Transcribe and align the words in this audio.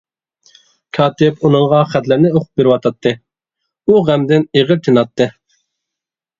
كاتىپ 0.97 1.45
ئۇنىڭغا 1.49 1.81
خەتلەرنى 1.91 2.33
ئوقۇپ 2.33 2.63
بېرىۋاتاتتى، 2.63 3.13
ئۇ 3.85 4.03
غەمدىن 4.11 4.49
ئېغىر 4.59 4.85
تىناتتى. 4.89 5.33